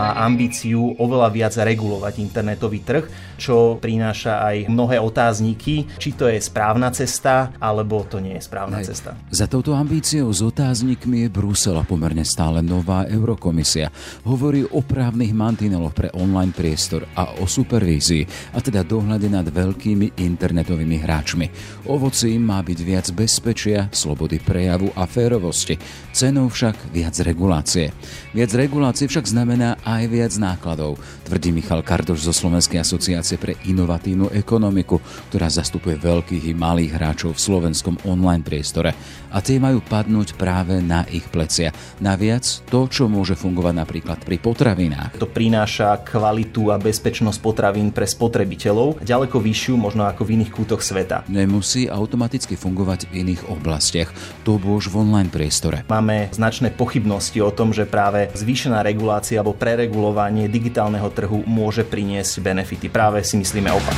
[0.00, 3.04] má ambíciu oveľa viac regulovať internetový trh,
[3.36, 8.80] čo prináša aj mnohé otázniky, či to je správna cesta, alebo to nie je správna
[8.80, 8.92] Hej.
[8.92, 9.16] cesta.
[9.28, 13.92] Za touto ambíciou s otáznikmi je Brusel a pomerne stále nová Eurokomisia.
[14.24, 20.16] Hovorí o právnych mantineloch pre online priestor a o supervízii, a teda dohľade nad veľkými
[20.16, 21.46] internetovými hráčmi.
[21.88, 25.76] Ovocím má byť viac bezpečia, slobody prejavu a férovosti.
[26.14, 27.92] Cenou však viac regulácie.
[28.36, 34.30] Viac regulácie však znamená aj viac nákladov, tvrdí Michal Kardoš zo Slovenskej asociácie pre inovatívnu
[34.30, 38.94] ekonomiku, ktorá zastupuje veľkých i malých hráčov v slovenskom online priestore.
[39.30, 41.74] A tie majú padnúť práve na ich plecia.
[42.02, 45.18] Naviac to, čo môže fungovať napríklad pri potravinách.
[45.18, 50.82] To prináša kvalitu a bezpečnosť potravín pre spotrebiteľov ďaleko vyššiu možno ako v iných kútoch
[50.82, 51.26] sveta.
[51.30, 54.10] Nemusí automaticky fungovať v iných oblastiach,
[54.42, 55.86] to bož v online priestore.
[55.86, 62.44] Máme značné pochybnosti o tom, že práve zvýšená regulácia alebo preregulovanie digitálneho trhu môže priniesť
[62.44, 62.92] benefity.
[62.92, 63.96] Práve si myslíme opak.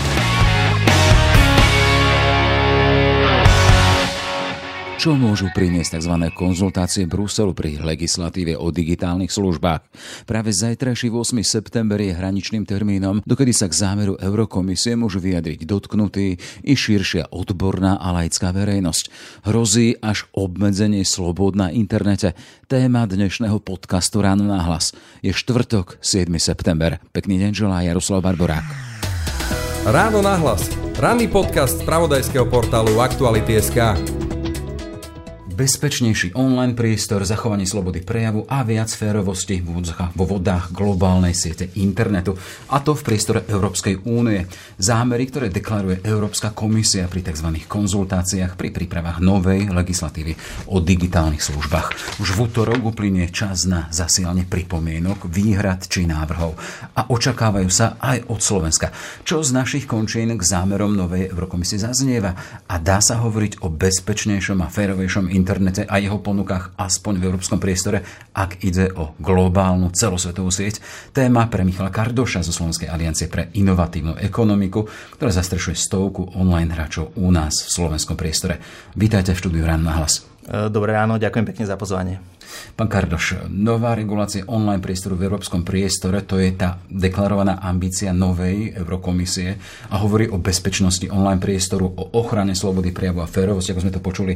[5.03, 6.15] Čo môžu priniesť tzv.
[6.31, 9.83] konzultácie Bruselu pri legislatíve o digitálnych službách?
[10.31, 11.43] Práve zajtrajší 8.
[11.43, 17.99] september je hraničným termínom, dokedy sa k zámeru Eurokomisie môžu vyjadriť dotknutý i širšia odborná
[17.99, 19.11] a laická verejnosť.
[19.43, 22.39] Hrozí až obmedzenie slobod na internete.
[22.71, 24.95] Téma dnešného podcastu Ráno na hlas.
[25.19, 26.31] Je štvrtok, 7.
[26.39, 27.03] september.
[27.11, 28.71] Pekný deň želá Jaroslav Barborák.
[29.83, 30.71] Ráno na hlas.
[30.95, 33.99] Ranný podcast z pravodajského portálu Aktuality.sk
[35.63, 42.35] bezpečnejší online priestor, zachovanie slobody prejavu a viac férovosti vo vodách globálnej siete internetu.
[42.75, 44.51] A to v priestore Európskej únie.
[44.83, 47.63] Zámery, ktoré deklaruje Európska komisia pri tzv.
[47.71, 50.35] konzultáciách pri prípravách novej legislatívy
[50.67, 52.19] o digitálnych službách.
[52.19, 56.59] Už v útorok uplynie čas na zasielanie pripomienok, výhrad či návrhov.
[56.99, 58.91] A očakávajú sa aj od Slovenska.
[59.23, 62.35] Čo z našich končín k zámerom novej Eurokomisie zaznieva?
[62.67, 67.61] A dá sa hovoriť o bezpečnejšom a férovejšom internete a jeho ponukách aspoň v európskom
[67.61, 68.01] priestore,
[68.33, 70.81] ak ide o globálnu celosvetovú sieť.
[71.13, 74.89] Téma pre Michala Kardoša zo Slovenskej aliancie pre inovatívnu ekonomiku,
[75.21, 78.65] ktorá zastrešuje stovku online hráčov u nás v slovenskom priestore.
[78.97, 80.25] Vítajte v štúdiu Ráno na hlas.
[80.73, 82.32] Dobré ráno, ďakujem pekne za pozvanie.
[82.73, 88.73] Pán Kardoš, nová regulácia online priestoru v európskom priestore, to je tá deklarovaná ambícia novej
[88.77, 89.61] Eurokomisie
[89.93, 94.03] a hovorí o bezpečnosti online priestoru, o ochrane slobody prejavu a férovosti, ako sme to
[94.03, 94.33] počuli.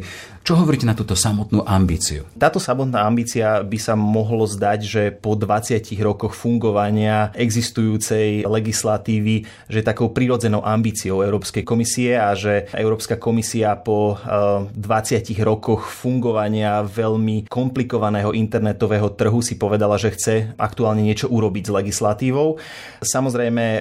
[0.46, 2.28] Čo hovoríte na túto samotnú ambíciu?
[2.36, 9.80] Táto samotná ambícia by sa mohlo zdať, že po 20 rokoch fungovania existujúcej legislatívy, že
[9.82, 17.48] takou prirodzenou ambíciou Európskej komisie a že Európska komisia po 20 eh, rokoch fungovania veľmi
[17.48, 22.60] komplikovaných regulovaného internetového trhu si povedala, že chce aktuálne niečo urobiť s legislatívou.
[23.00, 23.64] Samozrejme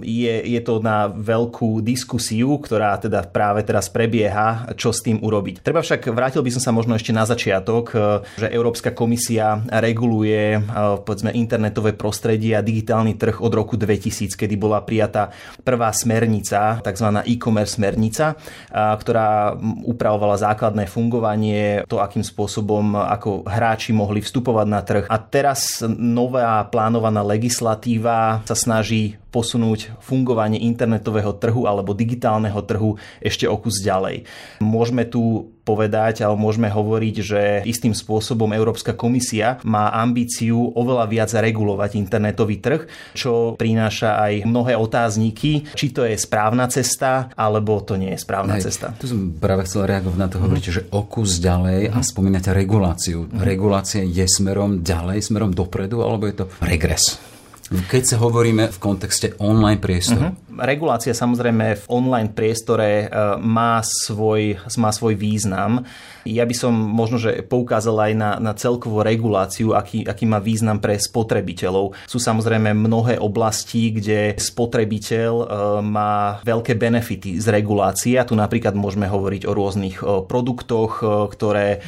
[0.00, 5.60] je, je to na veľkú diskusiu, ktorá teda práve teraz prebieha, čo s tým urobiť.
[5.60, 10.56] Treba však, vrátil by som sa možno ešte na začiatok, eh, že Európska komisia reguluje
[10.56, 10.62] eh,
[11.04, 17.28] povedzme internetové prostredie a digitálny trh od roku 2000, kedy bola prijatá prvá smernica, tzv.
[17.28, 18.40] e-commerce smernica,
[18.72, 19.54] ktorá
[19.84, 25.04] upravovala základné fungovanie, to akým spôsobom, ako hráči mohli vstupovať na trh.
[25.12, 33.46] A teraz nová plánovaná legislatíva sa snaží posunúť fungovanie internetového trhu alebo digitálneho trhu ešte
[33.46, 34.26] o kus ďalej.
[34.58, 41.30] Môžeme tu povedať, alebo môžeme hovoriť, že istým spôsobom Európska komisia má ambíciu oveľa viac
[41.30, 47.94] regulovať internetový trh, čo prináša aj mnohé otázniky, či to je správna cesta, alebo to
[47.94, 48.90] nie je správna Hej, cesta.
[48.98, 50.42] Tu som práve chcel reagovať na to, mm.
[50.42, 52.06] hovoríte, že o kus ďalej a mhm.
[52.06, 53.30] spomínate reguláciu.
[53.30, 53.46] Mm.
[53.46, 57.29] Regulácia je smerom ďalej, smerom dopredu, alebo je to regres?
[57.70, 60.34] Keď sa hovoríme v kontexte online priestoru.
[60.34, 60.49] Uh-huh.
[60.58, 65.86] Regulácia samozrejme v online priestore e, má svoj, má svoj význam.
[66.26, 70.82] Ja by som možno, že poukázal aj na, na celkovú reguláciu, aký, aký má význam
[70.82, 71.96] pre spotrebiteľov.
[72.04, 75.44] Sú samozrejme mnohé oblasti, kde spotrebiteľ e,
[75.86, 78.18] má veľké benefity z regulácie.
[78.18, 81.80] A tu napríklad môžeme hovoriť o rôznych e, produktoch, ktoré,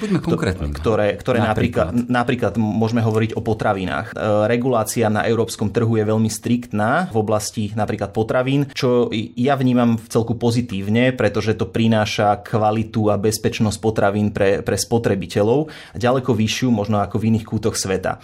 [0.79, 1.91] ktoré, ktoré napríklad.
[1.91, 4.15] napríklad, napríklad môžeme hovoriť o potravinách.
[4.47, 9.97] Regulácia na európskom trhu je veľmi striktná v oblasti napríklad potravín potravín, čo ja vnímam
[10.09, 17.01] celku pozitívne, pretože to prináša kvalitu a bezpečnosť potravín pre, pre spotrebiteľov ďaleko vyššiu možno
[17.01, 18.21] ako v iných kútoch sveta.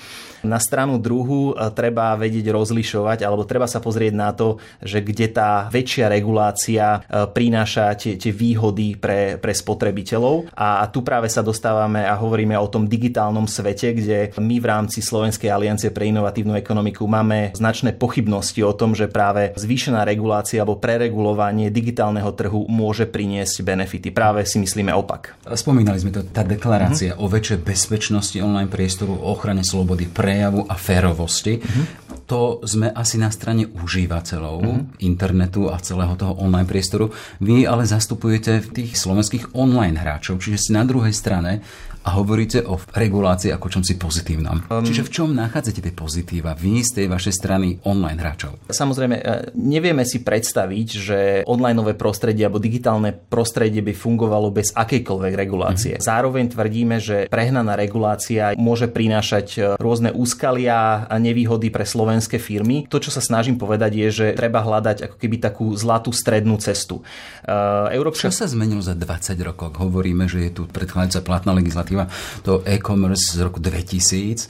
[0.46, 5.34] Na stranu druhú e, treba vedieť rozlišovať, alebo treba sa pozrieť na to, že kde
[5.34, 10.54] tá väčšia regulácia e, prináša tie, tie výhody pre, pre spotrebiteľov.
[10.54, 14.66] A, a tu práve sa dostávame a hovoríme o tom digitálnom svete, kde my v
[14.66, 20.17] rámci Slovenskej aliancie pre inovatívnu ekonomiku máme značné pochybnosti o tom, že práve zvýšená regulácia
[20.18, 24.10] alebo preregulovanie digitálneho trhu môže priniesť benefity.
[24.10, 25.38] Práve si myslíme opak.
[25.54, 27.24] Spomínali sme to, tá deklarácia mm-hmm.
[27.24, 31.60] o väčšej bezpečnosti online priestoru, o ochrane slobody prejavu a férovosti.
[31.60, 31.84] Mm-hmm.
[32.28, 35.00] To sme asi na strane užívateľov mm-hmm.
[35.00, 37.08] internetu a celého toho online priestoru.
[37.40, 41.64] Vy ale zastupujete tých slovenských online hráčov, čiže ste na druhej strane
[42.08, 44.64] a hovoríte o regulácii ako čomsi pozitívnom.
[44.72, 48.56] Um, Čiže v čom nachádzate tie pozitíva vy z tej vašej strany online hráčov?
[48.72, 55.32] Samozrejme, e, nevieme si predstaviť, že onlineové prostredie alebo digitálne prostredie by fungovalo bez akejkoľvek
[55.36, 56.00] regulácie.
[56.00, 56.08] Mm-hmm.
[56.08, 62.88] Zároveň tvrdíme, že prehnaná regulácia môže prinášať e, rôzne úskalia a nevýhody pre slovenské firmy.
[62.88, 67.04] To, čo sa snažím povedať, je, že treba hľadať ako keby takú zlatú strednú cestu.
[67.44, 68.30] Uh, Európska...
[68.30, 69.76] Čo sa zmenilo za 20 rokov?
[69.76, 71.97] Hovoríme, že je tu predchádzajúca platná legislatíva
[72.42, 74.48] to e-commerce z roku 2000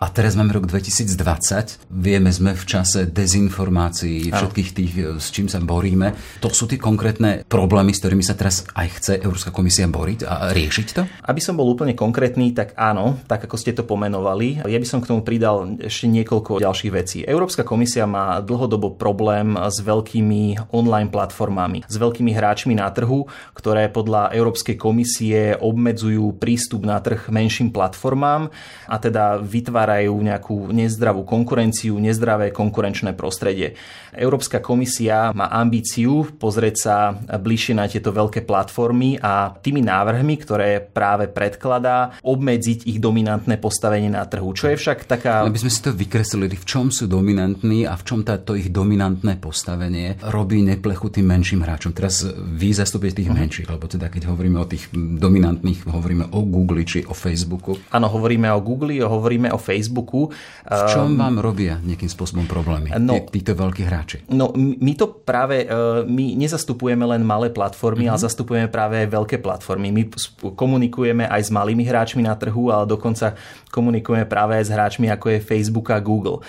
[0.00, 1.92] a teraz máme rok 2020.
[1.92, 6.16] Vieme, sme v čase dezinformácií, všetkých tých, e, s čím sa boríme.
[6.40, 10.56] To sú tie konkrétne problémy, s ktorými sa teraz aj chce Európska komisia boriť a
[10.56, 11.04] riešiť to?
[11.04, 14.64] Aby som bol úplne konkrétny, tak áno, tak ako ste to pomenovali.
[14.64, 17.18] Ja by som k tomu pridal ešte niekoľko ďalších vecí.
[17.20, 23.92] Európska komisia má dlhodobo problém s veľkými online platformami, s veľkými hráčmi na trhu, ktoré
[23.92, 28.48] podľa Európskej komisie obmedzujú prístup na trh menším platformám
[28.88, 33.74] a teda vytvárajú vytvárajú nejakú nezdravú konkurenciu, nezdravé konkurenčné prostredie.
[34.14, 40.82] Európska komisia má ambíciu pozrieť sa bližšie na tieto veľké platformy a tými návrhmi, ktoré
[40.82, 44.50] práve predkladá, obmedziť ich dominantné postavenie na trhu.
[44.54, 45.46] Čo je však taká...
[45.46, 49.38] Aby sme si to vykreslili, v čom sú dominantní a v čom táto ich dominantné
[49.38, 51.94] postavenie robí neplechu tým menším hráčom.
[51.94, 56.82] Teraz vy zastupujete tých menších, lebo teda keď hovoríme o tých dominantných, hovoríme o Google
[56.82, 57.78] či o Facebooku.
[57.94, 60.28] Áno, hovoríme o Google, hovoríme o Facebooku Facebooku.
[60.68, 64.16] V čom ehm, vám robia nejakým spôsobom problémy no, tí, títo veľkí hráči?
[64.28, 68.20] No my to práve, e, my nezastupujeme len malé platformy, mm-hmm.
[68.20, 69.88] ale zastupujeme práve aj veľké platformy.
[69.88, 70.02] My
[70.52, 73.34] komunikujeme aj s malými hráčmi na trhu, ale dokonca
[73.72, 76.42] komunikujeme práve aj s hráčmi ako je Facebook a Google.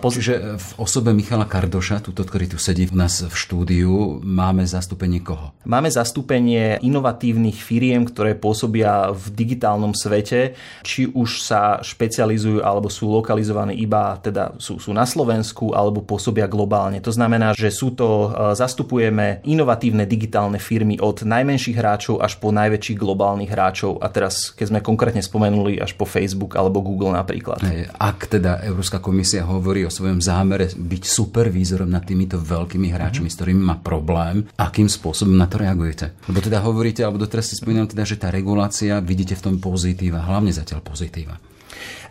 [0.00, 0.14] Poz...
[0.14, 5.20] Čiže v osobe Michala Kardoša, túto, ktorý tu sedí v nás v štúdiu, máme zastúpenie
[5.20, 5.50] koho?
[5.66, 10.54] Máme zastúpenie inovatívnych firiem, ktoré pôsobia v digitálnom svete,
[10.86, 16.06] či už sa špecializujú pracujú alebo sú lokalizovaní iba, teda sú, sú na Slovensku alebo
[16.06, 17.02] pôsobia globálne.
[17.02, 22.54] To znamená, že sú to, e, zastupujeme inovatívne digitálne firmy od najmenších hráčov až po
[22.54, 27.58] najväčších globálnych hráčov a teraz, keď sme konkrétne spomenuli, až po Facebook alebo Google napríklad.
[27.98, 33.34] Ak teda Európska komisia hovorí o svojom zámere byť supervízorom nad týmito veľkými hráčmi, mm-hmm.
[33.34, 36.14] s ktorými má problém, akým spôsobom na to reagujete?
[36.30, 40.22] Lebo teda hovoríte, alebo doteraz si spomínam teda, že tá regulácia vidíte v tom pozitíva,
[40.22, 41.40] hlavne zatiaľ pozitíva.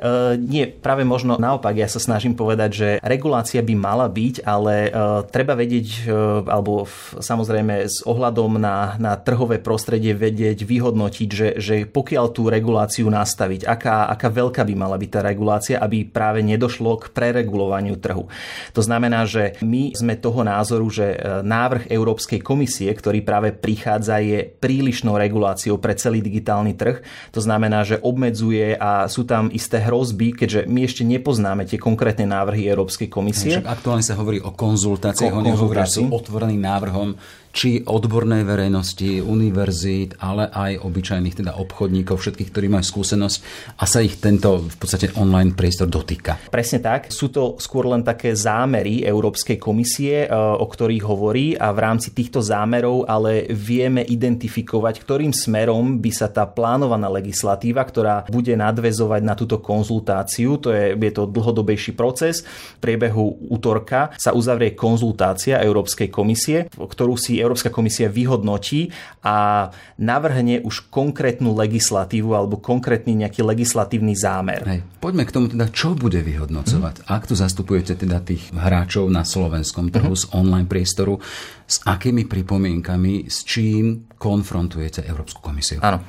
[0.02, 4.90] Uh, nie, práve možno naopak, ja sa snažím povedať, že regulácia by mala byť, ale
[4.90, 6.84] uh, treba vedieť, uh, alebo
[7.20, 13.64] samozrejme s ohľadom na, na trhové prostredie vedieť, vyhodnotiť, že, že pokiaľ tú reguláciu nastaviť,
[13.64, 18.28] aká, aká veľká by mala byť tá regulácia, aby práve nedošlo k preregulovaniu trhu.
[18.76, 21.16] To znamená, že my sme toho názoru, že
[21.46, 27.00] návrh Európskej komisie, ktorý práve prichádza, je prílišnou reguláciou pre celý digitálny trh.
[27.32, 32.26] To znamená, že obmedzuje a sú tam isté hrozby, keďže my ešte nepoznáme tie konkrétne
[32.26, 33.62] návrhy Európskej komisie.
[33.62, 37.14] Však aktuálne sa hovorí o konzultáciách, Ko- oni hovoria, sú otvoreným návrhom
[37.56, 43.38] či odbornej verejnosti, univerzít, ale aj obyčajných teda obchodníkov, všetkých, ktorí majú skúsenosť
[43.80, 46.52] a sa ich tento v podstate online priestor dotýka.
[46.52, 47.16] Presne tak.
[47.16, 52.12] Sú to skôr len také zámery Európskej komisie, e, o ktorých hovorí a v rámci
[52.12, 59.22] týchto zámerov ale vieme identifikovať, ktorým smerom by sa tá plánovaná legislatíva, ktorá bude nadvezovať
[59.24, 62.44] na túto konzultáciu, to je, je to dlhodobejší proces.
[62.44, 68.90] V priebehu útorka sa uzavrie konzultácia Európskej komisie, ktorú si Európska komisia vyhodnotí
[69.22, 69.70] a
[70.02, 74.62] navrhne už konkrétnu legislatívu alebo konkrétny nejaký legislatívny zámer.
[74.66, 74.82] Hej.
[75.00, 77.06] Poďme k tomu teda, čo bude vyhodnocovať.
[77.06, 77.08] Mm.
[77.08, 80.20] Ak tu zastupujete teda tých hráčov na slovenskom trhu mm.
[80.20, 81.22] z online priestoru,
[81.66, 85.82] s akými pripomienkami, s čím konfrontujete Európsku komisiu?
[85.86, 86.02] Áno.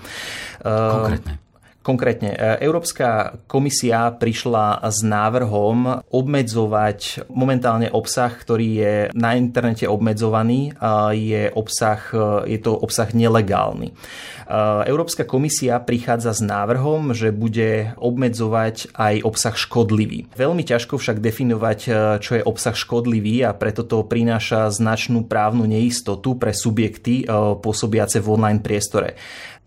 [0.67, 1.46] Konkrétne.
[1.87, 10.75] Konkrétne, Európska komisia prišla s návrhom obmedzovať momentálne obsah, ktorý je na internete obmedzovaný,
[11.15, 12.03] je, obsah,
[12.43, 13.95] je to obsah nelegálny.
[14.91, 20.27] Európska komisia prichádza s návrhom, že bude obmedzovať aj obsah škodlivý.
[20.35, 21.79] Veľmi ťažko však definovať,
[22.19, 27.31] čo je obsah škodlivý a preto to prináša značnú právnu neistotu pre subjekty
[27.63, 29.15] pôsobiace v online priestore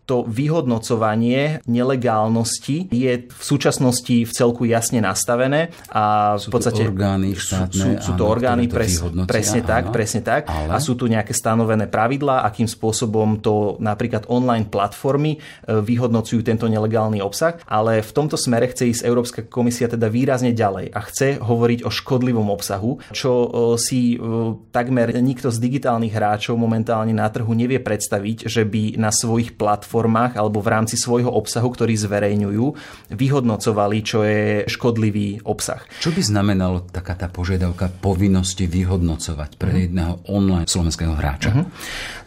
[0.10, 8.02] to vyhodnocovanie nelegálnosti je v súčasnosti v celku jasne nastavené a v podstate orgány štátne,
[8.02, 8.98] sú, sú to áno, orgány pres,
[9.30, 10.50] presne áno, tak, presne tak.
[10.50, 10.74] Ale...
[10.74, 16.66] a sú tu nejaké stanovené pravidlá, akým spôsobom to napríklad online platformy e, vyhodnocujú tento
[16.66, 21.38] nelegálny obsah, ale v tomto smere chce ísť Európska komisia teda výrazne ďalej a chce
[21.38, 23.48] hovoriť o škodlivom obsahu, čo e,
[23.78, 24.26] si e,
[24.74, 29.99] takmer nikto z digitálnych hráčov momentálne na trhu nevie predstaviť, že by na svojich platformách
[30.00, 32.66] platformách alebo v rámci svojho obsahu, ktorý zverejňujú,
[33.12, 35.84] vyhodnocovali, čo je škodlivý obsah.
[36.00, 39.84] Čo by znamenalo taká tá požiadavka povinnosti vyhodnocovať pre uh-huh.
[39.84, 41.52] jedného online slovenského hráča?
[41.52, 41.68] Uh-huh.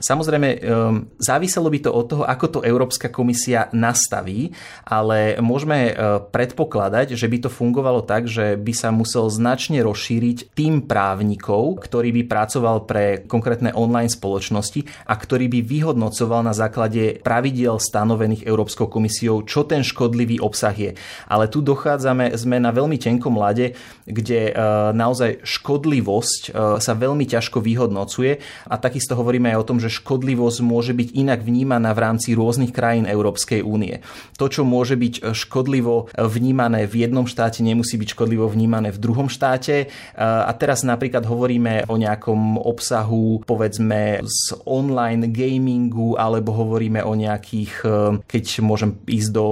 [0.03, 0.61] Samozrejme, um,
[1.17, 4.53] záviselo by to od toho, ako to Európska komisia nastaví,
[4.85, 10.53] ale môžeme uh, predpokladať, že by to fungovalo tak, že by sa musel značne rozšíriť
[10.53, 17.23] tým právnikov, ktorý by pracoval pre konkrétne online spoločnosti a ktorý by vyhodnocoval na základe
[17.23, 20.99] pravidel pravidiel stanovených Európskou komisiou, čo ten škodlivý obsah je.
[21.31, 24.53] Ale tu dochádzame, sme na veľmi tenkom lade, kde e,
[24.91, 30.59] naozaj škodlivosť e, sa veľmi ťažko vyhodnocuje a takisto hovoríme aj o tom, že škodlivosť
[30.67, 34.03] môže byť inak vnímaná v rámci rôznych krajín Európskej únie.
[34.43, 39.31] To, čo môže byť škodlivo vnímané v jednom štáte, nemusí byť škodlivo vnímané v druhom
[39.31, 39.87] štáte.
[39.87, 47.13] E, a teraz napríklad hovoríme o nejakom obsahu, povedzme, z online gamingu, alebo hovoríme o
[47.13, 49.47] nejakých nejakých, eh, keď môžem ísť do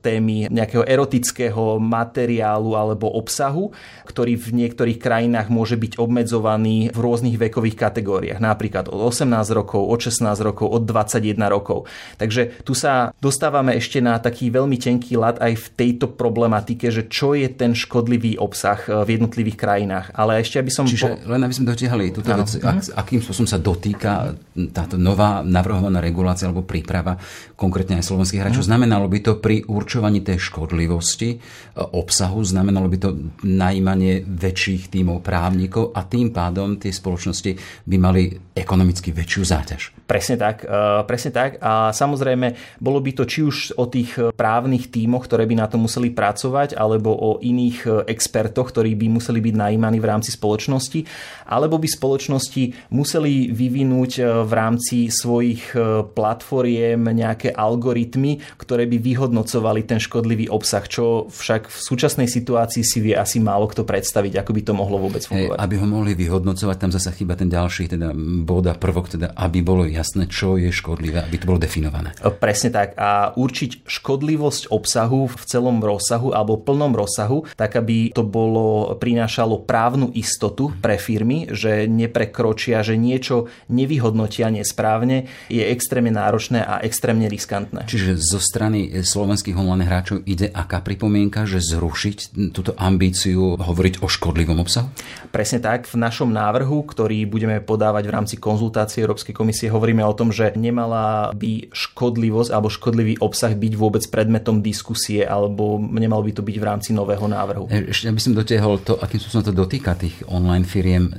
[0.00, 3.76] témy nejakého erotického materiálu alebo obsahu,
[4.08, 9.84] ktorý v niektorých krajinách môže byť obmedzovaný v rôznych vekových kategóriách, napríklad od 18 rokov,
[9.84, 11.84] od 16 rokov, od 21 rokov.
[12.16, 17.04] Takže tu sa dostávame ešte na taký veľmi tenký lad aj v tejto problematike, že
[17.12, 20.16] čo je ten škodlivý obsah eh, v jednotlivých krajinách.
[20.16, 20.88] Ale ešte aby som...
[20.88, 21.36] Čiže po...
[21.36, 24.32] len aby sme dotiahli túto vec, ak, akým spôsobom sa dotýka
[24.70, 27.18] táto nová navrhovaná regulácia alebo príprava
[27.54, 28.66] konkrétne aj slovenských hráčov.
[28.66, 31.38] Znamenalo by to pri určovaní tej škodlivosti e,
[31.78, 33.10] obsahu, znamenalo by to
[33.46, 37.54] najímanie väčších tímov právnikov a tým pádom tie spoločnosti
[37.86, 38.22] by mali
[38.54, 39.82] ekonomicky väčšiu záťaž.
[40.04, 41.62] Presne tak, e, presne tak.
[41.62, 45.78] A samozrejme, bolo by to či už o tých právnych tímoch, ktoré by na to
[45.78, 51.06] museli pracovať, alebo o iných e, expertoch, ktorí by museli byť najímaní v rámci spoločnosti,
[51.46, 54.12] alebo by spoločnosti museli vyvinúť
[54.44, 55.76] v rámci svojich
[56.16, 62.98] platformiem nejaké algoritmy, ktoré by vyhodnocovali ten škodlivý obsah, čo však v súčasnej situácii si
[63.00, 65.56] vie asi málo kto predstaviť, ako by to mohlo vôbec fungovať.
[65.56, 68.12] Hey, aby ho mohli vyhodnocovať, tam zase chyba ten ďalší teda
[68.42, 72.10] bod a prvok, teda aby bolo jasné, čo je škodlivé, aby to bolo definované.
[72.42, 72.98] Presne tak.
[72.98, 79.62] A určiť škodlivosť obsahu v celom rozsahu alebo plnom rozsahu, tak aby to bolo, prinášalo
[79.62, 87.13] právnu istotu pre firmy, že neprekročia, že niečo nevyhodnotia nesprávne, je extrémne náročné a extrémne
[87.14, 87.80] pomerne riskantné.
[87.86, 94.10] Čiže zo strany slovenských online hráčov ide aká pripomienka, že zrušiť túto ambíciu hovoriť o
[94.10, 94.90] škodlivom obsahu?
[95.30, 95.86] Presne tak.
[95.86, 100.50] V našom návrhu, ktorý budeme podávať v rámci konzultácie Európskej komisie, hovoríme o tom, že
[100.58, 106.56] nemala by škodlivosť alebo škodlivý obsah byť vôbec predmetom diskusie alebo nemalo by to byť
[106.58, 107.70] v rámci nového návrhu.
[107.70, 111.10] E, ešte aby som dotiahol to, akým sa to dotýka tých online firiem,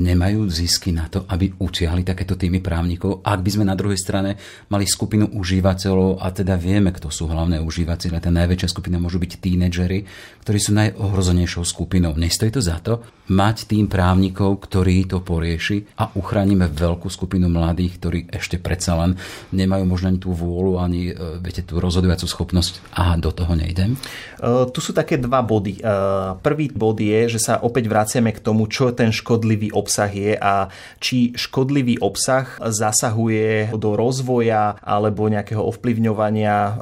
[0.00, 3.20] nemajú zisky na to, aby utiahli takéto týmy právnikov.
[3.24, 4.36] Ak by sme na druhej strane
[4.68, 8.22] mali skupinu užívateľov a teda vieme, kto sú hlavné užívateľe.
[8.22, 10.06] Tá najväčšia skupina môžu byť tínedžery,
[10.46, 12.14] ktorí sú najohrozenejšou skupinou.
[12.14, 17.98] Nestojí to za to mať tým právnikov, ktorí to porieši a uchránime veľkú skupinu mladých,
[17.98, 19.16] ktorí ešte predsa len
[19.50, 23.96] nemajú možno ani tú vôľu, ani e, viete, tú rozhodujúcu schopnosť a do toho nejdem?
[24.42, 25.80] Uh, tu sú také dva body.
[25.80, 30.34] Uh, prvý bod je, že sa opäť vraciame k tomu, čo ten škodlivý obsah je
[30.34, 30.68] a
[30.98, 36.72] či škodlivý obsah zasahuje do rozvoja alebo nejakého ovplyvňovania e,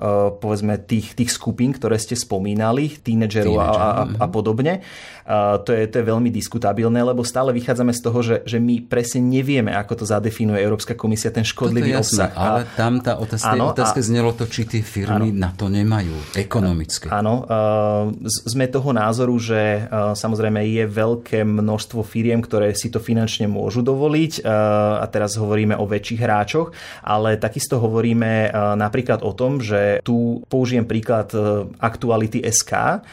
[0.42, 4.30] povedzme tých, tých skupín, ktoré ste spomínali, tínedžerov a, a, a mhm.
[4.30, 4.83] podobne.
[5.30, 9.23] To je, to je veľmi diskutabilné, lebo stále vychádzame z toho, že, že my presne
[9.23, 12.33] nevieme, ako to zadefinuje Európska komisia, ten škodlivý jasné, obsah.
[12.35, 15.71] Ale tam tá otázka, áno, otázka a, znelo to, či tie firmy áno, na to
[15.71, 17.07] nemajú ekonomicky.
[17.14, 17.47] Áno,
[18.26, 19.87] sme toho názoru, že
[20.19, 24.42] samozrejme je veľké množstvo firiem, ktoré si to finančne môžu dovoliť
[24.99, 26.75] a teraz hovoríme o väčších hráčoch,
[27.07, 31.28] ale takisto hovoríme hovoríme napríklad o tom, že tu použijem príklad
[31.76, 33.04] aktuality SK.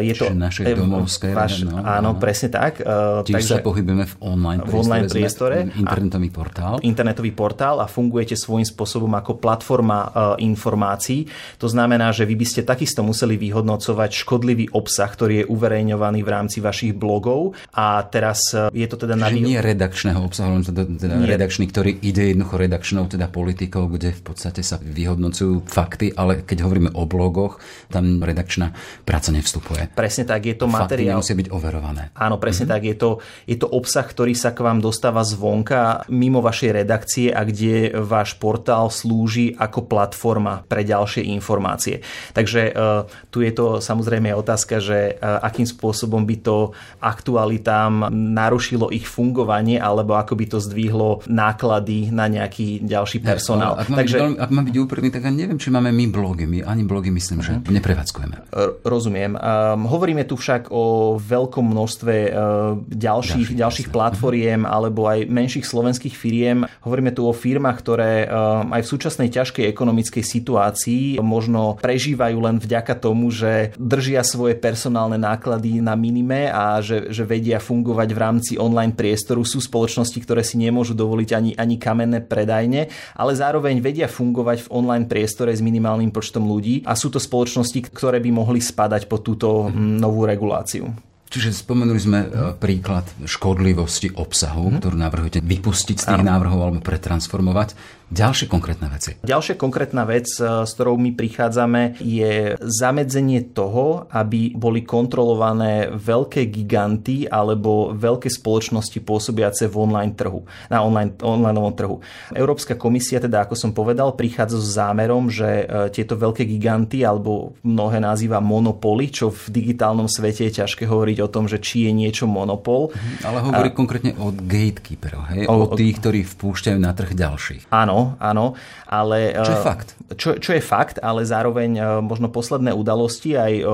[0.00, 1.34] Je to naše domovské.
[1.36, 2.80] Váš, no, áno, áno, presne tak.
[2.80, 4.72] Takže, sa pohybujeme v online priestore.
[4.72, 5.56] V online priestore.
[5.76, 6.74] Internetový portál.
[6.82, 11.26] Internetový portál a fungujete svojím spôsobom ako platforma informácií.
[11.60, 16.30] To znamená, že vy by ste takisto museli vyhodnocovať škodlivý obsah, ktorý je uverejňovaný v
[16.30, 19.28] rámci vašich blogov a teraz je to teda na...
[19.32, 24.14] Že nie redakčného obsahu, len teda, teda redakčný, ktorý ide jednoducho redakčnou teda politikou, kde
[24.14, 27.58] v podstate sa vyhodnocujú fakty, ale keď hovoríme o blogoch,
[27.90, 29.92] tam redakčná práca nevstupuje.
[29.92, 31.18] Presne tak, je to fakty materiál.
[31.20, 32.02] musia byť overované.
[32.16, 32.74] Áno, presne mm-hmm.
[32.78, 33.10] tak, je to,
[33.46, 38.38] je to obsah, ktorý sa k vám dostáva zvonka mimo vašej redakcie a kde váš
[38.38, 42.00] portál slúži ako platforma pre ďalšie informácie.
[42.32, 46.56] Takže uh, tu je to samozrejme otázka, že uh, akým spôsobom by to
[47.02, 53.80] aktualitám narušilo ich fungovanie, alebo ako by to zdvihlo náklady na nejaký ďalší personál.
[53.80, 56.44] ak, Takže, ak mám byť úprimný, tak ja neviem, či máme my blogy.
[56.44, 57.72] My ani blogy myslím, že mhm.
[57.72, 58.36] neprevádzkujeme.
[58.84, 59.34] Rozumiem.
[59.34, 64.74] Um, hovoríme tu však o veľkom množstve uh, ďalších, ďalších, ďalších platformiem uh-huh.
[64.76, 66.68] alebo aj menších slovenských firiem.
[66.84, 72.56] Hovoríme tu o firmách, ktoré uh, aj v súčasnej ťažkej ekonomickej situácii možno prežívajú len
[72.60, 78.18] vďaka tomu, že držia svoje personálne náklady na minime a že, že vedia fungovať v
[78.18, 79.46] rámci online priestoru.
[79.46, 84.72] Sú spoločnosti, ktoré si nemôžu dovoliť ani, ani kamenné predajne, ale zároveň vedia fungovať v
[84.72, 89.20] online priestore s minimálnym počtom ľudí a sú to spoločnosti, ktoré by mohli spadať pod
[89.22, 90.88] túto mm, novú reguláciu.
[91.32, 92.60] Čiže spomenuli sme mm.
[92.60, 94.76] príklad škodlivosti obsahu, mm.
[94.84, 96.28] ktorú navrhujete vypustiť z tých ano.
[96.36, 97.72] návrhov alebo pretransformovať.
[98.12, 99.16] Ďalšie konkrétna veci.
[99.24, 106.44] Ďalšia konkrétna vec, e, s ktorou my prichádzame, je zamedzenie toho, aby boli kontrolované veľké
[106.52, 112.04] giganty alebo veľké spoločnosti pôsobiace v online trhu, na online, online trhu.
[112.36, 117.56] Európska komisia, teda ako som povedal, prichádza s zámerom, že e, tieto veľké giganty alebo
[117.64, 121.96] mnohé nazýva monopoly, čo v digitálnom svete je ťažké hovoriť o tom, že či je
[121.96, 122.92] niečo monopol.
[122.92, 123.76] Mhm, ale hovorí a...
[123.76, 125.48] konkrétne o gatekeeperoch, hej?
[125.48, 127.72] O, o tých, ktorí vpúšťajú na trh ďalších.
[127.72, 128.54] Áno, áno.
[128.88, 129.88] Ale, čo je eh, fakt?
[130.12, 133.64] Čo, čo je fakt, ale zároveň eh, možno posledné udalosti aj eh,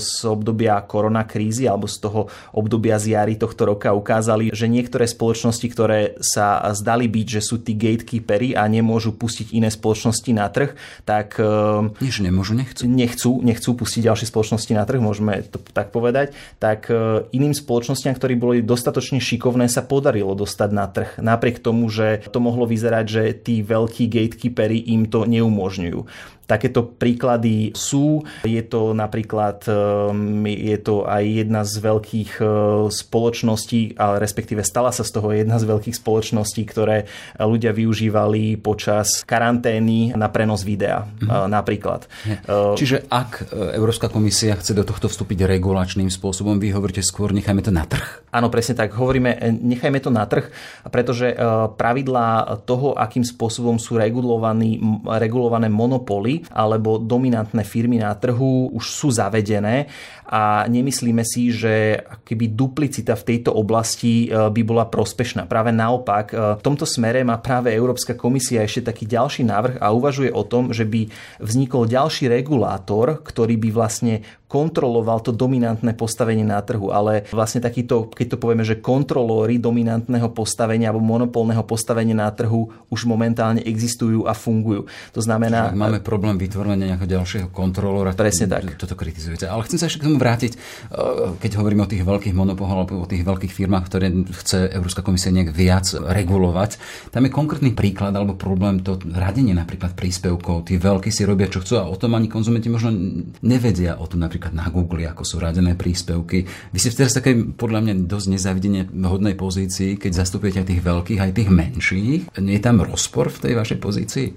[0.00, 2.20] z obdobia koronakrízy alebo z toho
[2.56, 7.60] obdobia z jary tohto roka ukázali, že niektoré spoločnosti, ktoré sa zdali byť, že sú
[7.60, 10.74] tí gatekeepery a nemôžu pustiť iné spoločnosti na trh,
[11.08, 11.36] tak...
[11.98, 12.84] Nie, že nemôžu, nechcú.
[12.88, 16.88] Nechcú, nechcú pustiť ďalšie spoločnosti na trh, môžeme to tak povedať, tak
[17.32, 21.10] iným spoločnostiam, ktorí boli dostatočne šikovné, sa podarilo dostať na trh.
[21.22, 26.04] Napriek tomu, že to mohlo vyzerať, že tí veľkí gatekeepery im to neumožňujú.
[26.42, 28.22] Takéto príklady sú.
[28.42, 32.44] Je to napríklad ehm, je to aj jedna z veľkých e,
[32.90, 37.06] spoločností, ale respektíve stala sa z toho jedna z veľkých spoločností, ktoré
[37.38, 41.46] ľudia využívali počas karantény na prenos videa mm.
[41.48, 42.10] napríklad.
[42.26, 47.62] E, Čiže ak Európska komisia chce do tohto vstúpiť regulačným spôsobom, vy hovoríte skôr nechajme
[47.62, 48.26] to na trh.
[48.32, 48.96] Áno, presne tak.
[48.96, 50.48] Hovoríme, nechajme to na trh,
[50.88, 51.36] pretože
[51.76, 55.68] pravidlá toho, akým spôsobom sú regulované
[56.32, 59.90] monopoly, alebo dominantné firmy na trhu už sú zavedené
[60.32, 65.44] a nemyslíme si, že keby duplicita v tejto oblasti e, by bola prospešná.
[65.44, 69.92] Práve naopak, e, v tomto smere má práve Európska komisia ešte taký ďalší návrh a
[69.92, 71.10] uvažuje o tom, že by
[71.42, 78.12] vznikol ďalší regulátor, ktorý by vlastne kontroloval to dominantné postavenie na trhu, ale vlastne takýto,
[78.12, 84.28] keď to povieme, že kontrolóry dominantného postavenia alebo monopolného postavenia na trhu už momentálne existujú
[84.28, 84.84] a fungujú.
[85.16, 85.72] To znamená...
[85.72, 88.12] Čiže máme problém vytvorenia nejakého ďalšieho kontrolóra.
[88.12, 88.76] Presne tak.
[88.76, 89.48] Toto kritizujete.
[89.48, 92.92] Ale chcem sa ešte k tomu vrátiť, eh, keď hovoríme o tých veľkých monopoloch alebo
[93.00, 96.76] o tých veľkých firmách, ktoré chce Európska komisia nejak viac regulovať.
[97.08, 100.68] Tam je konkrétny príklad alebo problém to radenie napríklad príspevkov.
[100.68, 102.92] Tí veľkí si robia čo chcú a o tom ani konzumenti možno
[103.40, 106.42] nevedia o tom napríklad napríklad na Google, ako sú radené príspevky.
[106.74, 111.20] Vy ste teraz také podľa mňa dosť nezavidenie hodnej pozícii, keď zastupujete aj tých veľkých,
[111.22, 112.20] aj tých menších.
[112.42, 114.28] Nie je tam rozpor v tej vašej pozícii?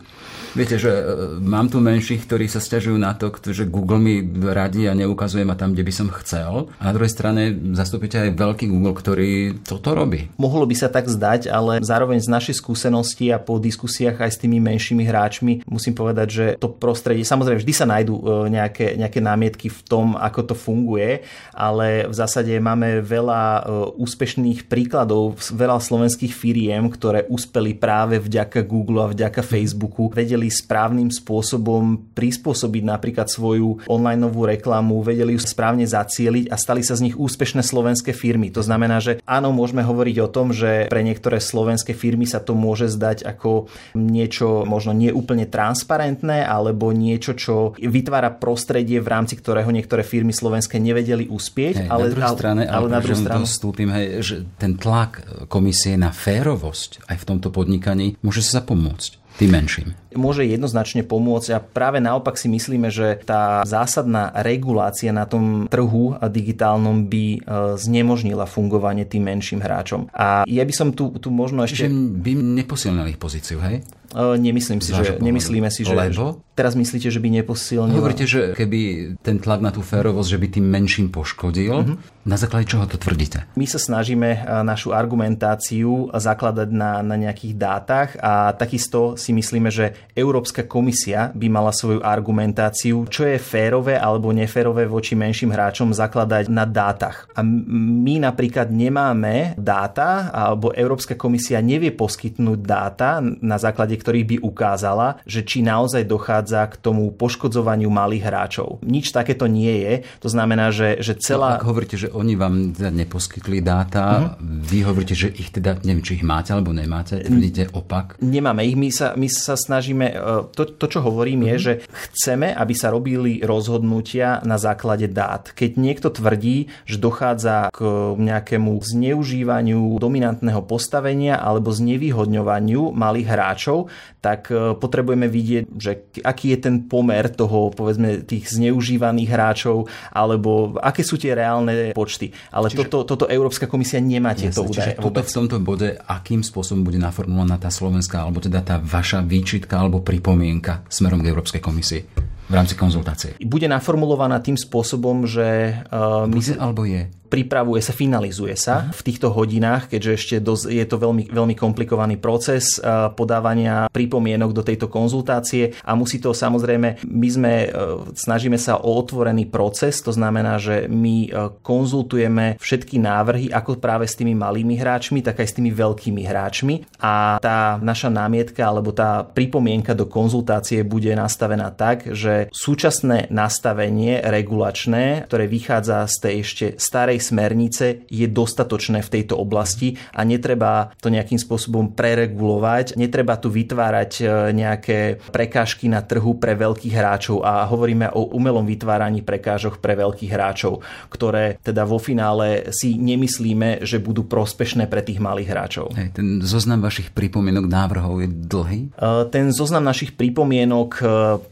[0.56, 1.04] Viete, že e,
[1.44, 5.60] mám tu menších, ktorí sa stiažujú na to, že Google mi radí a neukazuje ma
[5.60, 6.72] tam, kde by som chcel.
[6.80, 9.32] A na druhej strane zastupíte aj veľký Google, ktorý
[9.68, 10.32] toto robí.
[10.39, 14.39] Mohlo by sa tak zdať, ale zároveň z našej skúsenosti a po diskusiách aj s
[14.39, 18.24] tými menšími hráčmi musím povedať, že to prostredie, samozrejme vždy sa nájdú e,
[18.56, 21.20] nejaké, nejaké námietky v tom, ako to funguje,
[21.52, 23.62] ale v zásade máme veľa e,
[24.00, 30.53] úspešných príkladov, veľa slovenských firiem, ktoré uspeli práve vďaka Google a vďaka Facebooku, vedeli vedeli
[30.53, 36.93] správnym spôsobom prispôsobiť napríklad svoju online novú reklamu, vedeli ju správne zacieliť a stali sa
[36.93, 38.53] z nich úspešné slovenské firmy.
[38.53, 42.53] To znamená, že áno, môžeme hovoriť o tom, že pre niektoré slovenské firmy sa to
[42.53, 49.69] môže zdať ako niečo možno neúplne transparentné alebo niečo, čo vytvára prostredie, v rámci ktorého
[49.73, 51.86] niektoré firmy slovenské nevedeli uspieť.
[51.86, 53.43] Hej, ale, na druhej strane, ale, ale na druhú stranu...
[53.45, 59.25] Vstúpim, hej, že ten tlak komisie na férovosť aj v tomto podnikaní môže sa pomôcť
[59.36, 59.88] tým menším.
[60.15, 66.15] Môže jednoznačne pomôcť a práve naopak si myslíme, že tá zásadná regulácia na tom trhu
[66.15, 67.39] digitálnom by e,
[67.76, 70.08] znemožnila fungovanie tým menším hráčom.
[70.15, 71.88] A ja by som tu, tu možno ešte...
[71.88, 72.32] Čiže by
[72.63, 73.84] neposilnili ich pozíciu, hej?
[74.15, 75.91] Nemyslím si, že, nemyslíme si, že...
[75.91, 76.39] Lebo?
[76.56, 77.99] Teraz myslíte, že by neposilnil?
[77.99, 81.84] Hovoríte, že keby ten tlak na tú férovosť, že by tým menším poškodil.
[81.84, 82.23] Mm-hmm.
[82.23, 83.43] Na základe čoho to tvrdíte?
[83.60, 89.93] My sa snažíme našu argumentáciu zakladať na, na nejakých dátach a takisto si myslíme, že
[90.15, 96.47] Európska komisia by mala svoju argumentáciu, čo je férové alebo neférové voči menším hráčom zakladať
[96.47, 97.28] na dátach.
[97.36, 104.38] A my napríklad nemáme dáta alebo Európska komisia nevie poskytnúť dáta, na základe ktorých by
[104.46, 108.86] ukázala, že či naozaj dochádza k tomu poškodzovaniu malých hráčov.
[108.86, 109.94] Nič takéto nie je.
[110.22, 111.58] To znamená, že, že celá...
[111.58, 114.62] No, ak hovoríte, že oni vám teda neposkytli dáta, mm-hmm.
[114.62, 118.22] vy hovoríte, že ich teda, neviem, či ich máte alebo nemáte, tvrdíte opak?
[118.22, 120.15] Nemáme ich, my sa, my sa snažíme, e,
[120.54, 121.50] to, to čo hovorím mm-hmm.
[121.50, 121.63] je, mhm.
[121.65, 121.74] že
[122.13, 125.50] chceme, aby sa robili rozhodnutia na základe dát.
[125.50, 127.80] Keď niekto tvrdí, že dochádza k
[128.20, 133.88] nejakému zneužívaniu dominantného postavenia alebo znevýhodňovaniu malých hráčov,
[134.19, 135.91] tak e, potrebujeme vidieť, že
[136.25, 142.34] aký je ten pomer toho, povedzme, tých zneužívaných hráčov, alebo aké sú tie reálne počty.
[142.49, 144.97] Ale čiže, toto, toto Európska komisia nemá tieto údaje.
[144.97, 149.21] Čiže toto v tomto bode, akým spôsobom bude naformulovaná tá slovenská, alebo teda tá vaša
[149.21, 152.35] výčitka alebo pripomienka smerom k Európskej komisii?
[152.45, 153.38] V rámci konzultácie.
[153.41, 155.81] Bude naformulovaná tým spôsobom, že...
[155.89, 157.10] Uh, Bude alebo je?
[157.36, 162.15] pripravuje sa, finalizuje sa v týchto hodinách, keďže ešte dosť, je to veľmi, veľmi komplikovaný
[162.21, 167.69] proces eh, podávania pripomienok do tejto konzultácie a musí to samozrejme, my sme, eh,
[168.15, 171.27] snažíme sa o otvorený proces, to znamená, že my
[171.62, 176.88] konzultujeme všetky návrhy, ako práve s tými malými hráčmi, tak aj s tými veľkými hráčmi
[177.01, 184.19] a tá naša námietka alebo tá pripomienka do konzultácie bude nastavená tak, že súčasné nastavenie
[184.24, 190.93] regulačné, ktoré vychádza z tej ešte starej smernice je dostatočné v tejto oblasti a netreba
[191.00, 197.45] to nejakým spôsobom preregulovať, netreba tu vytvárať e, nejaké prekážky na trhu pre veľkých hráčov
[197.45, 203.86] a hovoríme o umelom vytváraní prekážok pre veľkých hráčov, ktoré teda vo finále si nemyslíme,
[203.86, 205.86] že budú prospešné pre tých malých hráčov.
[205.93, 208.82] Hej, ten zoznam vašich pripomienok návrhov je dlhý?
[208.93, 211.04] E, ten zoznam našich pripomienok e,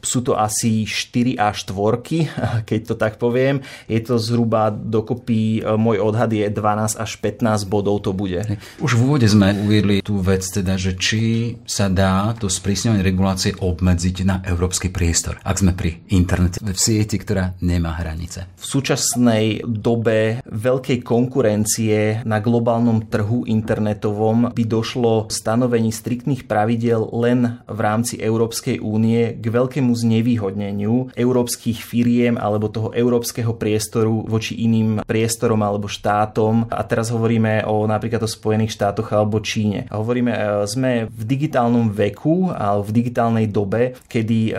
[0.01, 3.61] sú to asi 4 až 4, keď to tak poviem.
[3.85, 8.43] Je to zhruba dokopy E, môj odhad je 12 až 15 bodov to bude.
[8.83, 13.51] Už v úvode sme uviedli tú vec, teda, že či sa dá to sprísňovanie regulácie
[13.57, 18.47] obmedziť na európsky priestor, ak sme pri internete v sieti, ktorá nemá hranice.
[18.59, 27.63] V súčasnej dobe veľkej konkurencie na globálnom trhu internetovom by došlo stanovení striktných pravidel len
[27.67, 30.62] v rámci Európskej únie k veľkému znevýhodneniu
[31.11, 37.83] európskych firiem alebo toho európskeho priestoru voči iným priestorom alebo štátom a teraz hovoríme o
[37.89, 39.89] napríklad o Spojených štátoch alebo Číne.
[39.91, 44.53] A hovoríme, e, sme v digitálnom veku a v digitálnej dobe, kedy e,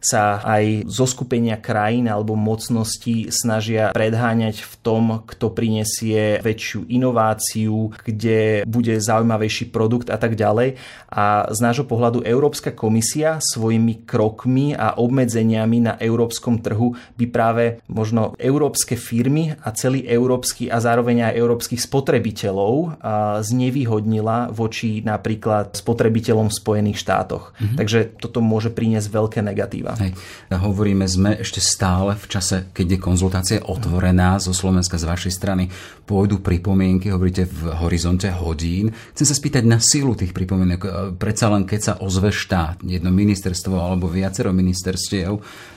[0.00, 7.94] sa aj zo skupenia krajín alebo mocností snažia predháňať v tom, kto prinesie väčšiu inováciu,
[8.02, 10.80] kde bude zaujímavejší produkt a tak ďalej.
[11.10, 14.96] A z nášho pohľadu Európska komisia svojimi krokmi a
[15.30, 21.38] obmedzeniami na európskom trhu by práve možno európske firmy a celý európsky a zároveň aj
[21.38, 22.98] európskych spotrebiteľov
[23.46, 27.54] znevýhodnila voči napríklad spotrebiteľom v Spojených štátoch.
[27.54, 27.78] Mm-hmm.
[27.78, 29.94] Takže toto môže priniesť veľké negatíva.
[30.02, 30.18] Hej.
[30.50, 35.70] Hovoríme, sme ešte stále v čase, keď je konzultácia otvorená zo Slovenska z vašej strany.
[36.10, 38.90] Pôjdu pripomienky, hovoríte v horizonte hodín.
[39.14, 41.14] Chcem sa spýtať na sílu tých pripomienok.
[41.22, 45.19] Predsa len keď sa ozve štát, jedno ministerstvo alebo viacero ministerstiev,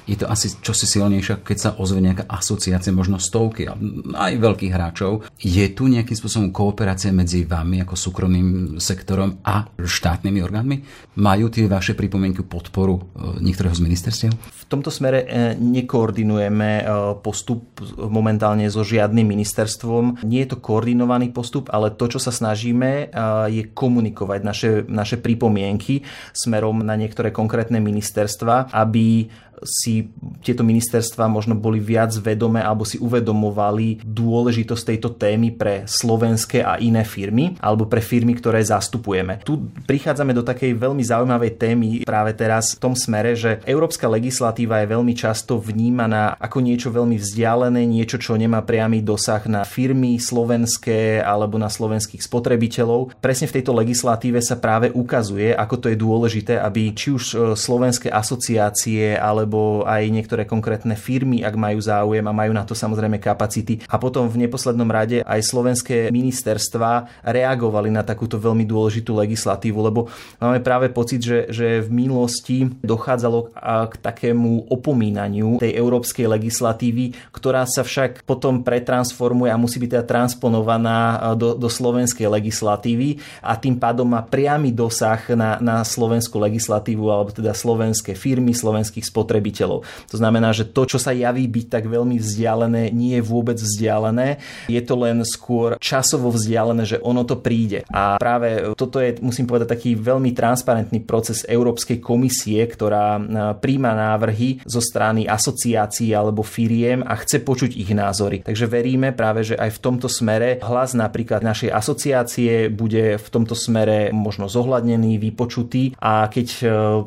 [0.04, 3.72] je to asi čosi silnejšie, keď sa ozve nejaká asociácia, možno stovky
[4.12, 5.24] aj veľkých hráčov.
[5.40, 10.78] Je tu nejakým spôsobom kooperácia medzi vami ako súkromným sektorom a štátnymi orgánmi?
[11.24, 13.04] Majú tie vaše pripomienky podporu e,
[13.40, 14.32] niektorého z ministerstiev?
[14.74, 16.84] Tomto smere e, nekoordinujeme e,
[17.22, 20.26] postup momentálne so žiadnym ministerstvom.
[20.26, 23.14] Nie je to koordinovaný postup, ale to, čo sa snažíme,
[23.54, 26.02] je komunikovať naše, naše pripomienky
[26.34, 29.30] smerom na niektoré konkrétne ministerstva, aby
[29.62, 30.10] si
[30.42, 36.82] tieto ministerstva možno boli viac vedomé alebo si uvedomovali dôležitosť tejto témy pre slovenské a
[36.82, 39.44] iné firmy alebo pre firmy, ktoré zastupujeme.
[39.46, 44.84] Tu prichádzame do takej veľmi zaujímavej témy práve teraz v tom smere, že európska legislatíva
[44.84, 50.20] je veľmi často vnímaná ako niečo veľmi vzdialené, niečo, čo nemá priamy dosah na firmy
[50.20, 53.20] slovenské alebo na slovenských spotrebiteľov.
[53.20, 57.36] Presne v tejto legislatíve sa práve ukazuje, ako to je dôležité, aby či už e,
[57.58, 62.72] slovenské asociácie alebo alebo aj niektoré konkrétne firmy, ak majú záujem a majú na to
[62.72, 63.84] samozrejme kapacity.
[63.92, 70.08] A potom v neposlednom rade aj slovenské ministerstva reagovali na takúto veľmi dôležitú legislatívu, lebo
[70.40, 73.52] máme práve pocit, že, že v minulosti dochádzalo
[73.92, 80.06] k takému opomínaniu tej európskej legislatívy, ktorá sa však potom pretransformuje a musí byť teda
[80.08, 87.12] transponovaná do, do slovenskej legislatívy a tým pádom má priamy dosah na, na slovenskú legislatívu
[87.12, 89.82] alebo teda slovenské firmy, slovenských spotrebiteľov spotrebiteľov.
[90.14, 94.38] To znamená, že to, čo sa javí byť tak veľmi vzdialené, nie je vôbec vzdialené.
[94.70, 97.82] Je to len skôr časovo vzdialené, že ono to príde.
[97.90, 103.18] A práve toto je, musím povedať, taký veľmi transparentný proces Európskej komisie, ktorá
[103.58, 108.46] príjma návrhy zo strany asociácií alebo firiem a chce počuť ich názory.
[108.46, 113.58] Takže veríme práve, že aj v tomto smere hlas napríklad našej asociácie bude v tomto
[113.58, 116.66] smere možno zohľadnený, vypočutý a keď e,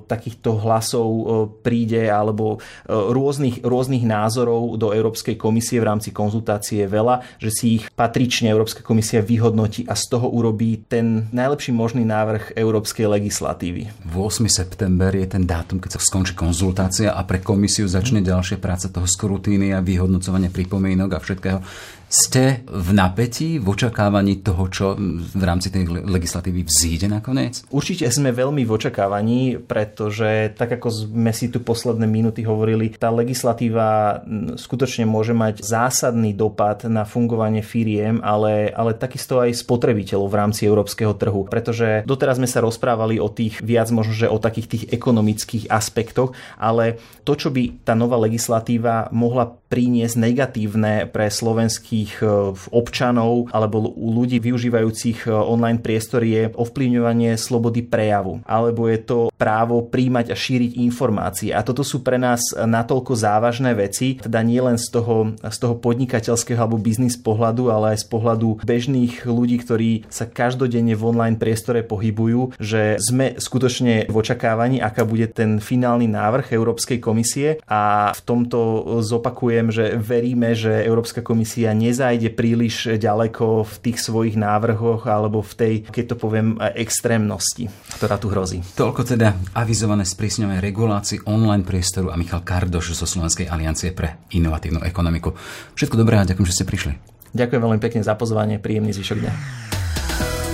[0.08, 1.24] takýchto hlasov e,
[1.60, 7.50] príde alebo e, rôznych, rôznych názorov do Európskej komisie v rámci konzultácie je veľa, že
[7.52, 13.06] si ich patrične Európska komisia vyhodnotí a z toho urobí ten najlepší možný návrh európskej
[13.06, 14.08] legislatívy.
[14.08, 14.48] 8.
[14.48, 19.04] september je ten dátum, keď sa skončí konzultácia a pre komisiu začne ďalšia práca toho
[19.04, 21.60] skrutíny a vyhodnocovania pripomienok a všetkého.
[22.06, 27.66] Ste v napätí, v očakávaní toho, čo v rámci tej legislatívy vzíde nakoniec?
[27.66, 33.10] Určite sme veľmi v očakávaní, pretože tak ako sme si tu posledné minúty hovorili, tá
[33.10, 34.22] legislatíva
[34.54, 40.62] skutočne môže mať zásadný dopad na fungovanie firiem, ale, ale takisto aj spotrebiteľov v rámci
[40.62, 41.50] európskeho trhu.
[41.50, 46.38] Pretože doteraz sme sa rozprávali o tých viac možno, že o takých tých ekonomických aspektoch,
[46.54, 53.48] ale to, čo by tá nová legislatíva mohla priniesť negatívne pre slovenský všetkých e, občanov
[53.52, 58.44] alebo u ľudí využívajúcich e, online priestor je ovplyvňovanie slobody prejavu.
[58.44, 61.50] Alebo je to právo príjmať a šíriť informácie.
[61.56, 65.74] A toto sú pre nás natoľko závažné veci, teda nie len z toho, z toho
[65.80, 71.38] podnikateľského alebo biznis pohľadu, ale aj z pohľadu bežných ľudí, ktorí sa každodenne v online
[71.38, 78.12] priestore pohybujú, že sme skutočne v očakávaní, aká bude ten finálny návrh Európskej komisie a
[78.16, 78.58] v tomto
[79.04, 85.52] zopakujem, že veríme, že Európska komisia nezajde príliš ďaleko v tých svojich návrhoch alebo v
[85.54, 88.60] tej, keď to poviem, extrémnosti, ktorá tu hrozí.
[88.74, 94.82] Toľko teda avizované sprísňové regulácii online priestoru a Michal Kardoš zo Slovenskej aliancie pre inovatívnu
[94.82, 95.32] ekonomiku.
[95.78, 96.92] Všetko dobré a ďakujem, že ste prišli.
[97.36, 99.32] Ďakujem veľmi pekne za pozvanie, príjemný zvyšok dňa.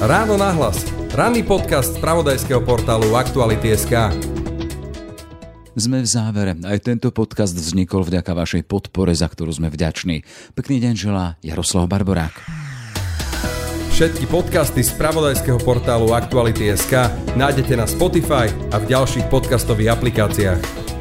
[0.03, 0.83] Ráno nahlas.
[1.15, 4.42] Ranný podcast z pravodajského portálu Aktuality.sk.
[5.73, 6.53] Sme v závere.
[6.69, 10.21] Aj tento podcast vznikol vďaka vašej podpore, za ktorú sme vďační.
[10.53, 12.45] Pekný deň želá Jaroslav Barborák.
[13.97, 17.09] Všetky podcasty z pravodajského portálu Aktuality.sk
[17.41, 20.92] nájdete na Spotify a v ďalších podcastových aplikáciách.